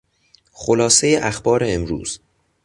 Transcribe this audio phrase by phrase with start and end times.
[0.53, 2.19] خلاصهی اخبار امروز